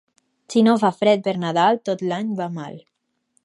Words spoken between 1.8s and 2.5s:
tot l'any va